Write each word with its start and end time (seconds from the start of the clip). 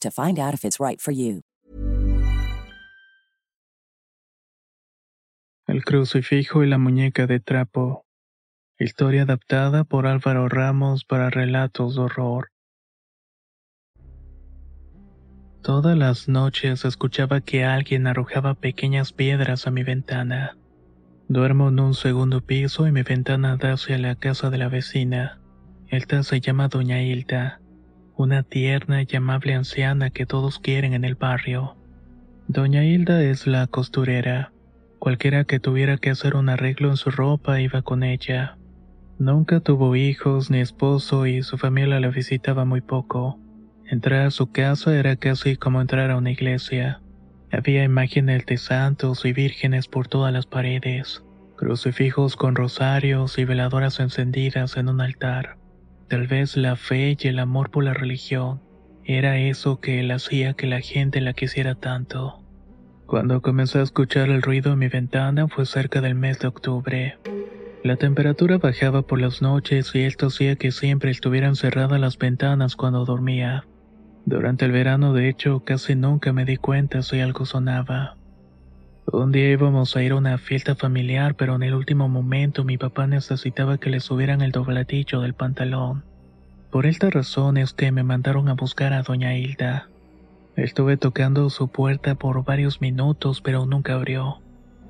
to 0.00 0.10
find 0.10 0.38
out 0.38 0.54
if 0.54 0.64
it's 0.64 0.78
right 0.80 1.00
for 1.00 1.12
you. 1.12 1.42
El 5.66 5.84
crucifijo 5.84 6.62
y 6.62 6.68
la 6.68 6.78
muñeca 6.78 7.26
de 7.26 7.40
trapo. 7.40 8.04
Historia 8.78 9.22
adaptada 9.22 9.84
por 9.84 10.06
Álvaro 10.06 10.48
Ramos 10.48 11.04
para 11.04 11.28
relatos 11.28 11.96
de 11.96 12.02
horror. 12.02 12.50
Todas 15.62 15.98
las 15.98 16.28
noches 16.28 16.84
escuchaba 16.84 17.40
que 17.40 17.64
alguien 17.64 18.06
arrojaba 18.06 18.54
pequeñas 18.54 19.12
piedras 19.12 19.66
a 19.66 19.72
mi 19.72 19.82
ventana. 19.82 20.56
Duermo 21.28 21.70
en 21.70 21.80
un 21.80 21.94
segundo 21.94 22.40
piso 22.40 22.86
y 22.86 22.92
mi 22.92 23.02
ventana 23.02 23.56
da 23.56 23.72
hacia 23.72 23.98
la 23.98 24.14
casa 24.14 24.50
de 24.50 24.58
la 24.58 24.68
vecina. 24.68 25.40
Esta 25.88 26.22
se 26.22 26.40
llama 26.40 26.68
Doña 26.68 27.02
Hilda 27.02 27.60
una 28.16 28.42
tierna 28.42 29.02
y 29.02 29.16
amable 29.16 29.54
anciana 29.54 30.10
que 30.10 30.24
todos 30.24 30.58
quieren 30.58 30.94
en 30.94 31.04
el 31.04 31.14
barrio. 31.16 31.76
Doña 32.48 32.84
Hilda 32.84 33.22
es 33.22 33.46
la 33.46 33.66
costurera. 33.66 34.52
Cualquiera 34.98 35.44
que 35.44 35.60
tuviera 35.60 35.98
que 35.98 36.10
hacer 36.10 36.34
un 36.34 36.48
arreglo 36.48 36.88
en 36.88 36.96
su 36.96 37.10
ropa 37.10 37.60
iba 37.60 37.82
con 37.82 38.02
ella. 38.02 38.56
Nunca 39.18 39.60
tuvo 39.60 39.96
hijos 39.96 40.50
ni 40.50 40.60
esposo 40.60 41.26
y 41.26 41.42
su 41.42 41.58
familia 41.58 42.00
la 42.00 42.08
visitaba 42.08 42.64
muy 42.64 42.80
poco. 42.80 43.38
Entrar 43.84 44.26
a 44.26 44.30
su 44.30 44.50
casa 44.50 44.96
era 44.96 45.16
casi 45.16 45.56
como 45.56 45.80
entrar 45.80 46.10
a 46.10 46.16
una 46.16 46.30
iglesia. 46.30 47.00
Había 47.52 47.84
imágenes 47.84 48.46
de 48.46 48.56
santos 48.56 49.24
y 49.24 49.32
vírgenes 49.32 49.88
por 49.88 50.08
todas 50.08 50.32
las 50.32 50.46
paredes, 50.46 51.22
crucifijos 51.56 52.34
con 52.36 52.56
rosarios 52.56 53.38
y 53.38 53.44
veladoras 53.44 54.00
encendidas 54.00 54.76
en 54.76 54.88
un 54.88 55.00
altar. 55.00 55.56
Tal 56.08 56.28
vez 56.28 56.56
la 56.56 56.76
fe 56.76 57.16
y 57.18 57.26
el 57.26 57.40
amor 57.40 57.70
por 57.70 57.82
la 57.82 57.92
religión 57.92 58.60
era 59.02 59.38
eso 59.38 59.80
que 59.80 59.98
él 60.00 60.12
hacía 60.12 60.54
que 60.54 60.68
la 60.68 60.80
gente 60.80 61.20
la 61.20 61.32
quisiera 61.32 61.74
tanto. 61.74 62.42
Cuando 63.06 63.42
comencé 63.42 63.80
a 63.80 63.82
escuchar 63.82 64.30
el 64.30 64.42
ruido 64.42 64.72
en 64.72 64.78
mi 64.78 64.88
ventana 64.88 65.48
fue 65.48 65.66
cerca 65.66 66.00
del 66.00 66.14
mes 66.14 66.38
de 66.38 66.46
octubre. 66.48 67.18
La 67.82 67.96
temperatura 67.96 68.58
bajaba 68.58 69.02
por 69.02 69.20
las 69.20 69.42
noches 69.42 69.92
y 69.94 70.02
esto 70.02 70.26
hacía 70.26 70.56
que 70.56 70.70
siempre 70.70 71.10
estuvieran 71.10 71.56
cerradas 71.56 72.00
las 72.00 72.18
ventanas 72.18 72.76
cuando 72.76 73.04
dormía. 73.04 73.64
Durante 74.24 74.64
el 74.64 74.72
verano, 74.72 75.12
de 75.12 75.28
hecho, 75.28 75.60
casi 75.64 75.94
nunca 75.94 76.32
me 76.32 76.44
di 76.44 76.56
cuenta 76.56 77.02
si 77.02 77.20
algo 77.20 77.46
sonaba. 77.46 78.16
Un 79.12 79.30
día 79.30 79.50
íbamos 79.50 79.94
a 79.94 80.02
ir 80.02 80.12
a 80.12 80.16
una 80.16 80.36
fiesta 80.36 80.74
familiar, 80.74 81.36
pero 81.36 81.54
en 81.54 81.62
el 81.62 81.74
último 81.74 82.08
momento 82.08 82.64
mi 82.64 82.76
papá 82.76 83.06
necesitaba 83.06 83.78
que 83.78 83.88
le 83.88 84.00
subieran 84.00 84.42
el 84.42 84.50
dobladillo 84.50 85.20
del 85.20 85.32
pantalón. 85.32 86.02
Por 86.72 86.86
esta 86.86 87.08
razón 87.08 87.56
es 87.56 87.72
que 87.72 87.92
me 87.92 88.02
mandaron 88.02 88.48
a 88.48 88.54
buscar 88.54 88.92
a 88.92 89.02
doña 89.02 89.36
Hilda. 89.36 89.88
Estuve 90.56 90.96
tocando 90.96 91.48
su 91.50 91.68
puerta 91.68 92.16
por 92.16 92.44
varios 92.44 92.80
minutos, 92.80 93.40
pero 93.40 93.64
nunca 93.64 93.94
abrió. 93.94 94.40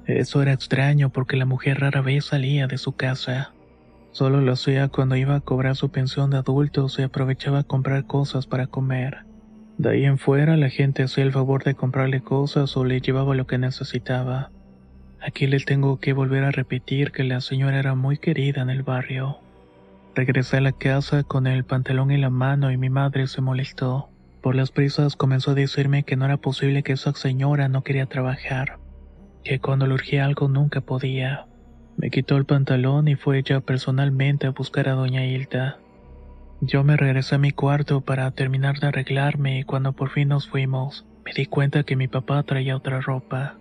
Eso 0.06 0.40
era 0.40 0.54
extraño 0.54 1.10
porque 1.10 1.36
la 1.36 1.44
mujer 1.44 1.80
rara 1.80 2.00
vez 2.00 2.24
salía 2.24 2.66
de 2.66 2.78
su 2.78 2.92
casa. 2.92 3.52
Solo 4.12 4.40
lo 4.40 4.52
hacía 4.52 4.88
cuando 4.88 5.16
iba 5.16 5.34
a 5.34 5.40
cobrar 5.40 5.76
su 5.76 5.90
pensión 5.90 6.30
de 6.30 6.38
adultos 6.38 6.98
y 6.98 7.02
aprovechaba 7.02 7.58
a 7.58 7.64
comprar 7.64 8.06
cosas 8.06 8.46
para 8.46 8.66
comer. 8.66 9.25
De 9.78 9.90
ahí 9.90 10.04
en 10.04 10.18
fuera 10.18 10.56
la 10.56 10.70
gente 10.70 11.02
hacía 11.02 11.24
el 11.24 11.32
favor 11.32 11.62
de 11.64 11.74
comprarle 11.74 12.22
cosas 12.22 12.76
o 12.76 12.84
le 12.84 13.00
llevaba 13.00 13.34
lo 13.34 13.46
que 13.46 13.58
necesitaba. 13.58 14.50
Aquí 15.20 15.46
les 15.46 15.64
tengo 15.64 15.98
que 15.98 16.12
volver 16.12 16.44
a 16.44 16.50
repetir 16.50 17.12
que 17.12 17.24
la 17.24 17.40
señora 17.40 17.78
era 17.78 17.94
muy 17.94 18.16
querida 18.16 18.62
en 18.62 18.70
el 18.70 18.82
barrio. 18.82 19.38
Regresé 20.14 20.58
a 20.58 20.60
la 20.62 20.72
casa 20.72 21.24
con 21.24 21.46
el 21.46 21.64
pantalón 21.64 22.10
en 22.10 22.22
la 22.22 22.30
mano 22.30 22.70
y 22.70 22.78
mi 22.78 22.88
madre 22.88 23.26
se 23.26 23.42
molestó. 23.42 24.08
Por 24.40 24.54
las 24.54 24.70
prisas 24.70 25.16
comenzó 25.16 25.50
a 25.50 25.54
decirme 25.54 26.04
que 26.04 26.16
no 26.16 26.24
era 26.24 26.36
posible 26.36 26.82
que 26.82 26.92
esa 26.92 27.12
señora 27.12 27.68
no 27.68 27.82
quería 27.82 28.06
trabajar, 28.06 28.78
que 29.44 29.58
cuando 29.58 29.86
le 29.86 29.94
urgía 29.94 30.24
algo 30.24 30.48
nunca 30.48 30.80
podía. 30.80 31.46
Me 31.96 32.10
quitó 32.10 32.36
el 32.36 32.46
pantalón 32.46 33.08
y 33.08 33.16
fue 33.16 33.38
ella 33.38 33.60
personalmente 33.60 34.46
a 34.46 34.50
buscar 34.50 34.88
a 34.88 34.92
doña 34.92 35.26
Hilda. 35.26 35.78
Yo 36.60 36.84
me 36.84 36.96
regresé 36.96 37.34
a 37.34 37.38
mi 37.38 37.50
cuarto 37.50 38.00
para 38.00 38.30
terminar 38.30 38.80
de 38.80 38.86
arreglarme 38.88 39.58
y 39.58 39.64
cuando 39.64 39.92
por 39.92 40.10
fin 40.10 40.28
nos 40.28 40.48
fuimos, 40.48 41.06
me 41.24 41.32
di 41.34 41.46
cuenta 41.46 41.82
que 41.82 41.96
mi 41.96 42.08
papá 42.08 42.42
traía 42.44 42.76
otra 42.76 43.00
ropa. 43.00 43.58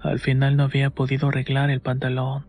Al 0.00 0.18
final 0.18 0.56
no 0.56 0.64
había 0.64 0.88
podido 0.88 1.28
arreglar 1.28 1.70
el 1.70 1.80
pantalón. 1.80 2.46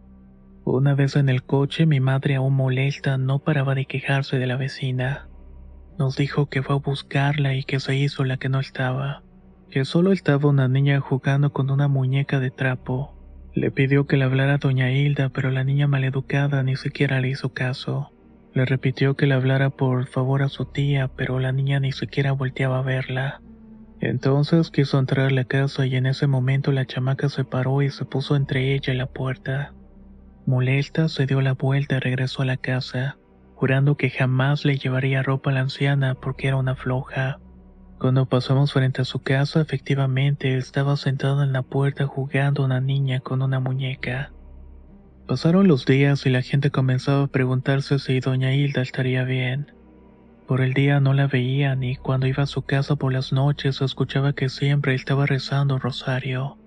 Una 0.64 0.94
vez 0.96 1.18
en 1.18 1.28
el 1.28 1.44
coche, 1.44 1.86
mi 1.86 2.00
madre 2.00 2.36
aún 2.36 2.54
molesta 2.54 3.18
no 3.18 3.40
paraba 3.40 3.76
de 3.76 3.86
quejarse 3.86 4.38
de 4.38 4.48
la 4.48 4.56
vecina. 4.56 5.28
Nos 6.00 6.16
dijo 6.16 6.48
que 6.48 6.64
fue 6.64 6.76
a 6.76 6.80
buscarla 6.80 7.56
y 7.56 7.64
que 7.64 7.82
se 7.82 7.96
hizo 7.96 8.24
la 8.24 8.38
que 8.38 8.48
no 8.48 8.60
estaba, 8.62 9.24
que 9.70 9.84
solo 9.84 10.14
estaba 10.14 10.50
una 10.50 10.70
niña 10.70 11.02
jugando 11.02 11.52
con 11.52 11.70
una 11.70 11.90
muñeca 11.90 12.40
de 12.40 12.52
trapo. 12.52 13.18
Le 13.54 13.72
pidió 13.72 14.08
que 14.08 14.16
le 14.16 14.24
hablara 14.24 14.54
a 14.54 14.58
doña 14.58 14.90
Hilda, 14.90 15.30
pero 15.30 15.52
la 15.52 15.66
niña 15.66 15.88
maleducada 15.88 16.64
ni 16.64 16.78
siquiera 16.78 17.20
le 17.20 17.30
hizo 17.30 17.54
caso. 17.54 18.12
Le 18.54 18.66
repitió 18.66 19.16
que 19.16 19.28
le 19.28 19.34
hablara 19.34 19.70
por 19.70 20.08
favor 20.08 20.44
a 20.44 20.50
su 20.50 20.66
tía, 20.66 21.10
pero 21.16 21.40
la 21.40 21.52
niña 21.52 21.80
ni 21.80 21.92
siquiera 21.92 22.34
volteaba 22.34 22.80
a 22.80 22.84
verla. 22.84 23.42
Entonces 24.02 24.72
quiso 24.72 25.00
entrar 25.00 25.28
a 25.28 25.32
la 25.32 25.46
casa 25.46 25.86
y 25.86 25.96
en 25.96 26.06
ese 26.06 26.28
momento 26.28 26.72
la 26.72 26.86
chamaca 26.86 27.30
se 27.30 27.46
paró 27.46 27.82
y 27.82 27.92
se 27.92 28.04
puso 28.04 28.36
entre 28.36 28.74
ella 28.74 28.94
y 28.94 28.98
la 28.98 29.06
puerta. 29.06 29.74
Molesta, 30.46 31.08
se 31.08 31.28
dio 31.28 31.40
la 31.40 31.54
vuelta 31.54 31.98
y 31.98 32.00
regresó 32.00 32.42
a 32.42 32.46
la 32.46 32.58
casa, 32.58 33.18
jurando 33.56 33.96
que 33.96 34.10
jamás 34.10 34.66
le 34.66 34.78
llevaría 34.78 35.22
ropa 35.22 35.52
a 35.52 35.54
la 35.54 35.60
anciana 35.62 36.16
porque 36.16 36.48
era 36.48 36.58
una 36.58 36.76
floja. 36.76 37.40
Cuando 38.00 38.26
pasamos 38.26 38.74
frente 38.74 39.04
a 39.04 39.06
su 39.06 39.20
casa, 39.20 39.62
efectivamente 39.62 40.58
estaba 40.58 40.98
sentada 40.98 41.44
en 41.44 41.54
la 41.54 41.62
puerta 41.62 42.08
jugando 42.08 42.66
una 42.66 42.82
niña 42.82 43.20
con 43.20 43.44
una 43.44 43.60
muñeca. 43.60 44.32
Pasaron 45.32 45.70
los 45.70 45.86
días 45.86 46.26
y 46.26 46.30
la 46.30 46.42
gente 46.42 46.72
comenzaba 46.72 47.24
a 47.24 47.28
preguntarse 47.28 48.00
si 48.00 48.20
doña 48.20 48.54
Hilda 48.54 48.82
estaría 48.82 49.24
bien. 49.24 49.72
Por 50.46 50.60
el 50.60 50.74
día 50.74 51.00
no 51.00 51.14
la 51.14 51.28
veían 51.28 51.84
y 51.84 51.96
cuando 51.96 52.28
iba 52.28 52.44
a 52.44 52.48
su 52.48 52.64
casa 52.64 52.98
por 52.98 53.14
las 53.14 53.32
noches 53.32 53.80
escuchaba 53.80 54.34
que 54.34 54.50
siempre 54.50 54.94
estaba 54.94 55.26
rezando 55.26 55.80
rosario. 55.80 56.58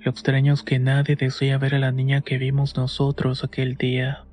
Lo 0.00 0.10
extraño 0.10 0.52
es 0.52 0.62
que 0.62 0.78
nadie 0.78 1.16
decía 1.16 1.56
ver 1.56 1.74
a 1.74 1.78
la 1.78 1.92
niña 1.92 2.20
que 2.20 2.36
vimos 2.36 2.76
nosotros 2.76 3.42
aquel 3.42 3.76
día. 3.76 4.26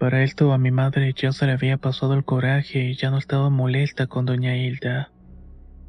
Para 0.00 0.24
esto 0.24 0.52
a 0.52 0.58
mi 0.58 0.72
madre 0.72 1.14
ya 1.16 1.30
se 1.30 1.46
le 1.46 1.52
había 1.52 1.76
pasado 1.76 2.14
el 2.14 2.24
coraje 2.24 2.88
y 2.88 2.96
ya 2.96 3.12
no 3.12 3.18
estaba 3.18 3.50
molesta 3.50 4.08
con 4.08 4.26
doña 4.26 4.56
Hilda. 4.56 5.12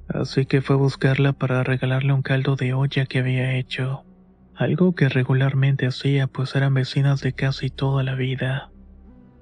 Así 0.08 0.46
que 0.46 0.62
fue 0.62 0.76
a 0.76 0.78
buscarla 0.78 1.34
para 1.34 1.64
regalarle 1.64 2.14
un 2.14 2.22
caldo 2.22 2.56
de 2.56 2.76
olla 2.76 3.08
que 3.08 3.18
había 3.18 3.56
hecho 3.56 4.06
algo 4.56 4.94
que 4.94 5.10
regularmente 5.10 5.88
hacía 5.88 6.28
pues 6.28 6.56
eran 6.56 6.74
vecinas 6.74 7.22
de 7.22 7.34
casi 7.34 7.70
toda 7.70 8.04
la 8.04 8.16
vida. 8.16 8.70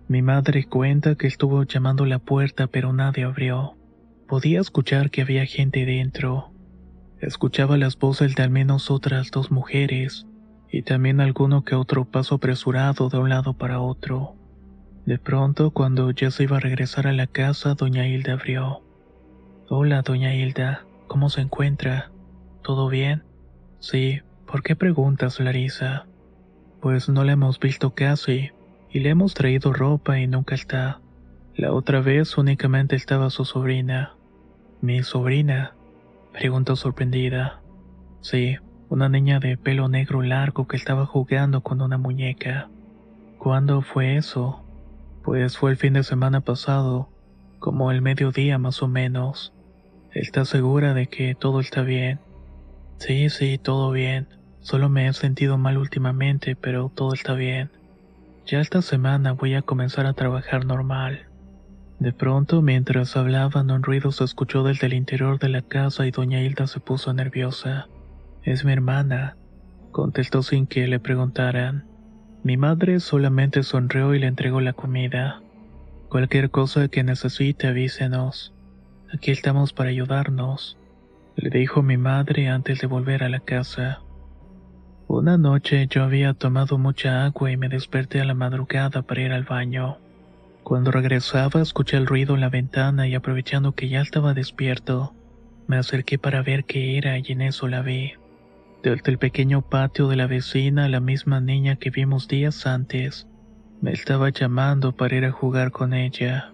Mi 0.07 0.21
madre 0.21 0.65
cuenta 0.65 1.15
que 1.15 1.27
estuvo 1.27 1.63
llamando 1.63 2.05
la 2.05 2.19
puerta 2.19 2.67
pero 2.67 2.93
nadie 2.93 3.23
abrió. 3.23 3.77
Podía 4.27 4.59
escuchar 4.61 5.09
que 5.11 5.21
había 5.21 5.45
gente 5.45 5.85
dentro. 5.85 6.51
Escuchaba 7.19 7.77
las 7.77 7.97
voces 7.97 8.35
de 8.35 8.43
al 8.43 8.49
menos 8.49 8.89
otras 8.89 9.29
dos 9.31 9.51
mujeres 9.51 10.25
y 10.71 10.83
también 10.83 11.19
alguno 11.19 11.63
que 11.63 11.75
otro 11.75 12.05
paso 12.05 12.35
apresurado 12.35 13.09
de 13.09 13.17
un 13.17 13.29
lado 13.29 13.53
para 13.53 13.81
otro. 13.81 14.35
De 15.05 15.17
pronto, 15.17 15.71
cuando 15.71 16.11
ya 16.11 16.31
se 16.31 16.43
iba 16.43 16.57
a 16.57 16.61
regresar 16.61 17.07
a 17.07 17.11
la 17.11 17.27
casa, 17.27 17.73
doña 17.73 18.07
Hilda 18.07 18.33
abrió. 18.33 18.81
Hola, 19.69 20.01
doña 20.01 20.33
Hilda, 20.33 20.85
¿cómo 21.07 21.29
se 21.29 21.41
encuentra? 21.41 22.11
¿Todo 22.63 22.87
bien? 22.87 23.23
Sí, 23.79 24.21
¿por 24.51 24.63
qué 24.63 24.75
preguntas, 24.75 25.39
Larisa? 25.39 26.07
Pues 26.81 27.07
no 27.07 27.23
la 27.23 27.31
hemos 27.31 27.57
visto 27.57 27.95
casi, 27.95 28.51
y 28.89 28.99
le 28.99 29.09
hemos 29.09 29.33
traído 29.33 29.71
ropa 29.71 30.19
y 30.19 30.27
nunca 30.27 30.55
está. 30.55 30.99
La 31.55 31.71
otra 31.71 32.01
vez 32.01 32.37
únicamente 32.37 32.97
estaba 32.97 33.29
su 33.29 33.45
sobrina. 33.45 34.15
¿Mi 34.81 35.03
sobrina? 35.03 35.73
Preguntó 36.33 36.75
sorprendida. 36.75 37.61
Sí, 38.19 38.57
una 38.89 39.07
niña 39.07 39.39
de 39.39 39.55
pelo 39.55 39.87
negro 39.87 40.21
largo 40.21 40.67
que 40.67 40.75
estaba 40.75 41.05
jugando 41.05 41.61
con 41.61 41.81
una 41.81 41.97
muñeca. 41.97 42.69
¿Cuándo 43.37 43.81
fue 43.81 44.17
eso? 44.17 44.65
Pues 45.23 45.57
fue 45.57 45.71
el 45.71 45.77
fin 45.77 45.93
de 45.93 46.03
semana 46.03 46.41
pasado, 46.41 47.09
como 47.59 47.89
el 47.89 48.01
mediodía 48.01 48.57
más 48.57 48.83
o 48.83 48.89
menos. 48.89 49.53
¿Está 50.11 50.43
segura 50.43 50.93
de 50.93 51.07
que 51.07 51.35
todo 51.35 51.61
está 51.61 51.83
bien? 51.83 52.19
Sí, 52.97 53.29
sí, 53.29 53.57
todo 53.57 53.91
bien. 53.91 54.40
Solo 54.61 54.89
me 54.89 55.07
he 55.07 55.13
sentido 55.13 55.57
mal 55.57 55.77
últimamente, 55.77 56.55
pero 56.55 56.91
todo 56.93 57.13
está 57.13 57.33
bien. 57.33 57.71
Ya 58.45 58.61
esta 58.61 58.81
semana 58.81 59.33
voy 59.33 59.55
a 59.55 59.63
comenzar 59.63 60.05
a 60.05 60.13
trabajar 60.13 60.65
normal. 60.65 61.27
De 61.99 62.13
pronto, 62.13 62.61
mientras 62.61 63.15
hablaban, 63.17 63.69
un 63.71 63.83
ruido 63.83 64.11
se 64.11 64.23
escuchó 64.23 64.63
desde 64.63 64.87
el 64.87 64.93
interior 64.93 65.39
de 65.39 65.49
la 65.49 65.61
casa 65.61 66.05
y 66.07 66.11
doña 66.11 66.41
Hilda 66.41 66.67
se 66.67 66.79
puso 66.79 67.13
nerviosa. 67.13 67.87
Es 68.43 68.63
mi 68.63 68.71
hermana, 68.71 69.35
contestó 69.91 70.41
sin 70.43 70.67
que 70.67 70.87
le 70.87 70.99
preguntaran. 70.99 71.85
Mi 72.43 72.57
madre 72.57 72.99
solamente 72.99 73.63
sonrió 73.63 74.15
y 74.15 74.19
le 74.19 74.27
entregó 74.27 74.61
la 74.61 74.73
comida. 74.73 75.41
Cualquier 76.09 76.49
cosa 76.49 76.87
que 76.87 77.03
necesite 77.03 77.67
avísenos. 77.67 78.53
Aquí 79.13 79.31
estamos 79.31 79.73
para 79.73 79.89
ayudarnos, 79.89 80.77
le 81.35 81.49
dijo 81.49 81.83
mi 81.83 81.97
madre 81.97 82.49
antes 82.49 82.79
de 82.79 82.87
volver 82.87 83.23
a 83.23 83.29
la 83.29 83.41
casa. 83.41 84.01
Una 85.13 85.37
noche 85.37 85.87
yo 85.89 86.05
había 86.05 86.33
tomado 86.33 86.77
mucha 86.77 87.25
agua 87.25 87.51
y 87.51 87.57
me 87.57 87.67
desperté 87.67 88.21
a 88.21 88.23
la 88.23 88.33
madrugada 88.33 89.01
para 89.01 89.19
ir 89.19 89.33
al 89.33 89.43
baño. 89.43 89.97
Cuando 90.63 90.89
regresaba 90.89 91.61
escuché 91.61 91.97
el 91.97 92.07
ruido 92.07 92.33
en 92.33 92.39
la 92.39 92.47
ventana 92.47 93.09
y 93.09 93.13
aprovechando 93.13 93.73
que 93.73 93.89
ya 93.89 93.99
estaba 93.99 94.33
despierto, 94.33 95.13
me 95.67 95.75
acerqué 95.75 96.17
para 96.17 96.41
ver 96.43 96.63
qué 96.63 96.97
era 96.97 97.17
y 97.17 97.25
en 97.27 97.41
eso 97.41 97.67
la 97.67 97.81
vi. 97.81 98.13
Desde 98.83 99.11
el 99.11 99.17
pequeño 99.17 99.63
patio 99.63 100.07
de 100.07 100.15
la 100.15 100.27
vecina, 100.27 100.87
la 100.87 101.01
misma 101.01 101.41
niña 101.41 101.75
que 101.75 101.89
vimos 101.89 102.29
días 102.29 102.65
antes, 102.65 103.27
me 103.81 103.91
estaba 103.91 104.29
llamando 104.29 104.95
para 104.95 105.13
ir 105.17 105.25
a 105.25 105.31
jugar 105.33 105.71
con 105.71 105.93
ella. 105.93 106.53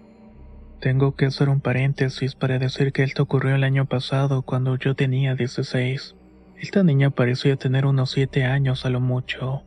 Tengo 0.80 1.14
que 1.14 1.26
hacer 1.26 1.48
un 1.48 1.60
paréntesis 1.60 2.34
para 2.34 2.58
decir 2.58 2.92
que 2.92 3.04
esto 3.04 3.22
ocurrió 3.22 3.54
el 3.54 3.62
año 3.62 3.86
pasado 3.86 4.42
cuando 4.42 4.74
yo 4.74 4.96
tenía 4.96 5.36
16. 5.36 6.16
Esta 6.60 6.82
niña 6.82 7.10
parecía 7.10 7.54
tener 7.54 7.86
unos 7.86 8.10
7 8.10 8.44
años 8.44 8.84
a 8.84 8.90
lo 8.90 9.00
mucho. 9.00 9.62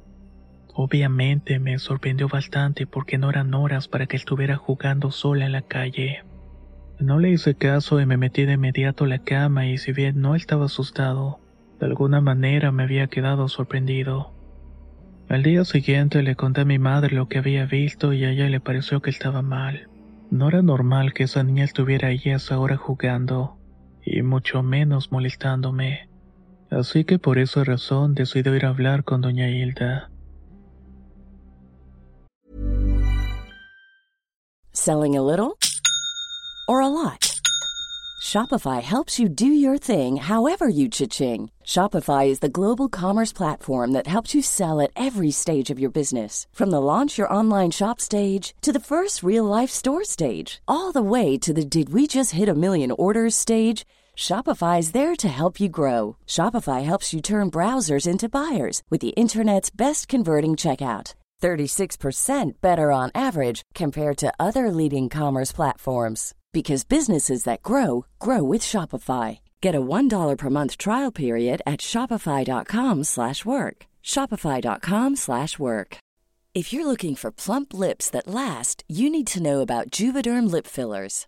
Obviamente 0.74 1.58
me 1.58 1.80
sorprendió 1.80 2.28
bastante 2.28 2.86
porque 2.86 3.18
no 3.18 3.30
eran 3.30 3.54
horas 3.54 3.88
para 3.88 4.08
que 4.08 4.18
estuviera 4.18 4.58
jugando 4.58 5.12
sola 5.12 5.46
en 5.46 5.54
la 5.54 5.62
calle. 5.62 6.24
No 7.00 7.18
le 7.18 7.30
hice 7.30 7.56
caso 7.56 8.02
y 8.02 8.06
me 8.06 8.18
metí 8.18 8.46
de 8.46 8.54
inmediato 8.54 9.06
a 9.06 9.08
la 9.08 9.20
cama 9.20 9.68
y 9.68 9.78
si 9.78 9.94
bien 9.94 10.20
no 10.20 10.36
estaba 10.36 10.66
asustado, 10.66 11.40
de 11.80 11.86
alguna 11.86 12.20
manera 12.20 12.74
me 12.74 12.84
había 12.84 13.08
quedado 13.08 13.48
sorprendido. 13.48 14.34
Al 15.30 15.44
día 15.44 15.64
siguiente 15.64 16.22
le 16.24 16.36
conté 16.36 16.62
a 16.62 16.66
mi 16.66 16.78
madre 16.78 17.16
lo 17.16 17.30
que 17.30 17.38
había 17.38 17.66
visto 17.66 18.12
y 18.12 18.26
a 18.26 18.32
ella 18.32 18.50
le 18.50 18.60
pareció 18.60 19.02
que 19.02 19.10
estaba 19.10 19.42
mal. 19.42 19.88
No 20.30 20.50
era 20.50 20.62
normal 20.62 21.14
que 21.14 21.24
esa 21.24 21.42
niña 21.42 21.64
estuviera 21.64 22.10
ahí 22.10 22.22
a 22.26 22.36
esa 22.36 22.60
hora 22.60 22.76
jugando, 22.76 23.58
y 24.06 24.22
mucho 24.24 24.62
menos 24.62 25.12
molestándome. 25.12 26.11
Así 26.72 27.04
que 27.04 27.20
por 27.20 27.38
esa 27.38 27.66
razón 27.66 28.16
decidí 28.16 28.50
ir 28.50 28.66
a 28.66 28.70
hablar 28.70 29.04
con 29.04 29.22
doña 29.22 29.50
Hilda. 29.50 30.10
Selling 34.72 35.18
a 35.18 35.22
little 35.22 35.58
or 36.70 36.80
a 36.80 36.88
lot? 36.88 37.42
Shopify 38.24 38.82
helps 38.82 39.20
you 39.20 39.28
do 39.28 39.48
your 39.48 39.78
thing 39.78 40.16
however 40.16 40.70
you 40.70 40.88
cha-ching. 40.88 41.52
Shopify 41.66 42.28
is 42.28 42.40
the 42.40 42.48
global 42.48 42.88
commerce 42.88 43.34
platform 43.34 43.92
that 43.92 44.08
helps 44.08 44.34
you 44.34 44.42
sell 44.42 44.80
at 44.80 44.92
every 44.96 45.32
stage 45.32 45.70
of 45.70 45.80
your 45.80 45.92
business. 45.92 46.48
From 46.54 46.70
the 46.70 46.80
launch 46.80 47.18
your 47.18 47.32
online 47.34 47.72
shop 47.72 48.00
stage 48.00 48.54
to 48.62 48.72
the 48.72 48.80
first 48.80 49.24
real 49.24 49.44
life 49.44 49.70
store 49.70 50.06
stage, 50.06 50.62
all 50.68 50.94
the 50.94 51.02
way 51.02 51.38
to 51.40 51.52
the 51.52 51.66
did 51.66 51.92
we 51.92 52.08
just 52.08 52.32
hit 52.32 52.48
a 52.48 52.56
million 52.56 52.92
orders 52.92 53.36
stage. 53.36 53.84
Shopify 54.18 54.80
is 54.80 54.92
there 54.92 55.16
to 55.16 55.28
help 55.28 55.60
you 55.60 55.70
grow. 55.70 56.18
Shopify 56.28 56.84
helps 56.84 57.14
you 57.14 57.22
turn 57.22 57.52
browsers 57.52 58.08
into 58.08 58.30
buyers 58.30 58.82
with 58.90 59.02
the 59.02 59.10
internet's 59.10 59.70
best 59.70 60.08
converting 60.08 60.56
checkout. 60.56 61.14
36% 61.42 62.54
better 62.62 62.92
on 62.92 63.12
average 63.16 63.64
compared 63.74 64.18
to 64.18 64.32
other 64.40 64.70
leading 64.72 65.10
commerce 65.10 65.52
platforms 65.52 66.36
because 66.54 66.84
businesses 66.84 67.46
that 67.46 67.64
grow 67.64 68.06
grow 68.20 68.44
with 68.44 68.62
Shopify. 68.62 69.40
Get 69.62 69.74
a 69.76 69.82
$1 69.82 70.38
per 70.38 70.50
month 70.50 70.78
trial 70.78 71.12
period 71.12 71.62
at 71.66 71.80
shopify.com/work. 71.80 73.86
shopify.com/work. 74.04 75.98
If 76.54 76.74
you're 76.74 76.86
looking 76.86 77.16
for 77.16 77.32
plump 77.32 77.74
lips 77.74 78.10
that 78.10 78.28
last, 78.28 78.84
you 78.88 79.10
need 79.10 79.28
to 79.28 79.42
know 79.42 79.62
about 79.62 79.90
Juvederm 79.90 80.52
lip 80.52 80.68
fillers. 80.68 81.28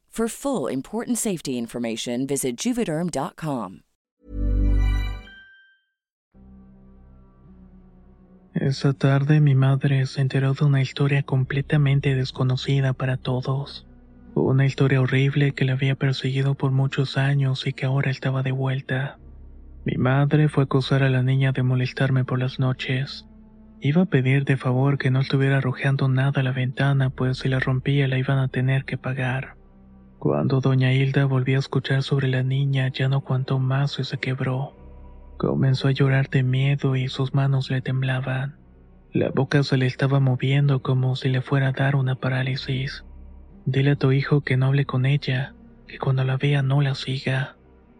For 0.11 0.27
full 0.27 0.69
important 0.69 1.17
safety 1.17 1.57
information, 1.57 2.27
visit 2.27 2.57
juvederm.com. 2.57 3.83
Esa 8.53 8.91
tarde 8.91 9.39
mi 9.39 9.55
madre 9.55 10.05
se 10.07 10.19
enteró 10.19 10.53
de 10.53 10.65
una 10.65 10.81
historia 10.81 11.23
completamente 11.23 12.13
desconocida 12.13 12.91
para 12.91 13.15
todos. 13.15 13.87
Una 14.35 14.65
historia 14.65 14.99
horrible 14.99 15.53
que 15.53 15.63
la 15.63 15.73
había 15.73 15.95
perseguido 15.95 16.55
por 16.55 16.71
muchos 16.71 17.17
años 17.17 17.65
y 17.65 17.71
que 17.71 17.85
ahora 17.85 18.11
estaba 18.11 18.43
de 18.43 18.51
vuelta. 18.51 19.17
Mi 19.85 19.95
madre 19.95 20.49
fue 20.49 20.63
a 20.63 20.65
acusar 20.65 21.03
a 21.03 21.09
la 21.09 21.23
niña 21.23 21.53
de 21.53 21.63
molestarme 21.63 22.25
por 22.25 22.37
las 22.37 22.59
noches. 22.59 23.27
Iba 23.79 24.01
a 24.01 24.05
pedir 24.07 24.43
de 24.43 24.57
favor 24.57 24.97
que 24.97 25.09
no 25.09 25.21
estuviera 25.21 25.59
arrojando 25.59 26.09
nada 26.09 26.41
a 26.41 26.43
la 26.43 26.51
ventana, 26.51 27.11
pues 27.11 27.37
si 27.37 27.47
la 27.47 27.59
rompía 27.59 28.09
la 28.09 28.17
iban 28.17 28.39
a 28.39 28.49
tener 28.49 28.83
que 28.83 28.97
pagar. 28.97 29.60
Cuando 30.21 30.61
doña 30.61 30.93
Hilda 30.93 31.25
volvió 31.25 31.57
a 31.57 31.59
escuchar 31.61 32.03
sobre 32.03 32.27
la 32.27 32.43
niña, 32.43 32.89
ya 32.89 33.09
no 33.09 33.15
aguantó 33.15 33.57
más 33.57 33.97
y 33.97 34.03
se 34.03 34.19
quebró. 34.19 34.71
Comenzó 35.39 35.87
a 35.87 35.93
llorar 35.93 36.29
de 36.29 36.43
miedo 36.43 36.95
y 36.95 37.07
sus 37.07 37.33
manos 37.33 37.71
le 37.71 37.81
temblaban. 37.81 38.55
La 39.11 39.31
boca 39.31 39.63
se 39.63 39.77
le 39.77 39.87
estaba 39.87 40.19
moviendo 40.19 40.83
como 40.83 41.15
si 41.15 41.29
le 41.29 41.41
fuera 41.41 41.69
a 41.69 41.71
dar 41.71 41.95
una 41.95 42.13
parálisis. 42.13 43.03
Dile 43.65 43.89
a 43.89 43.95
tu 43.95 44.11
hijo 44.11 44.41
que 44.41 44.57
no 44.57 44.67
hable 44.67 44.85
con 44.85 45.07
ella, 45.07 45.55
que 45.87 45.97
cuando 45.97 46.23
la 46.23 46.37
vea 46.37 46.61
no 46.61 46.81
la 46.81 46.93
siga. 46.93 47.55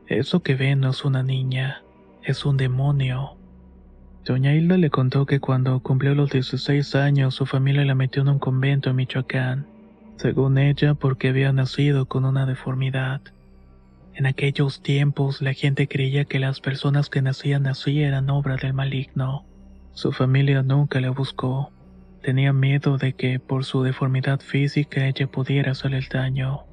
Eso 0.06 0.44
que 0.44 0.54
ve 0.54 0.76
no 0.76 0.92
es 0.92 1.04
una 1.04 1.24
niña, 1.24 1.82
es 2.22 2.46
un 2.46 2.56
demonio. 2.56 3.32
Doña 4.26 4.54
Hilda 4.54 4.78
le 4.78 4.92
contó 4.92 5.26
que 5.26 5.40
cuando 5.40 5.80
cumplió 5.80 6.14
los 6.14 6.30
16 6.30 6.94
años 6.94 7.34
su 7.34 7.48
familia 7.48 7.84
la 7.84 7.96
metió 7.96 8.22
en 8.22 8.30
un 8.30 8.38
convento 8.38 8.92
en 8.92 8.98
Michoacán, 8.98 9.71
según 10.22 10.60
ella 10.60 10.94
porque 10.94 11.30
había 11.30 11.52
nacido 11.52 12.06
con 12.06 12.26
una 12.26 12.46
deformidad. 12.46 13.22
En 14.14 14.28
aquellos 14.28 14.84
tiempos 14.84 15.42
la 15.42 15.54
gente 15.54 15.88
creía 15.88 16.26
que 16.26 16.38
las 16.38 16.60
personas 16.60 17.10
que 17.10 17.24
nacían 17.24 17.66
así 17.66 18.04
eran 18.04 18.30
obra 18.30 18.56
del 18.56 18.74
maligno. 18.74 19.46
Su 19.94 20.12
familia 20.12 20.62
nunca 20.62 21.02
la 21.02 21.10
buscó. 21.10 21.72
Tenía 22.22 22.54
miedo 22.54 23.00
de 23.00 23.14
que 23.14 23.40
por 23.40 23.66
su 23.66 23.82
deformidad 23.82 24.42
física 24.42 25.08
ella 25.08 25.26
pudiera 25.26 25.72
hacer 25.72 25.96
el 25.96 26.08
daño. 26.08 26.66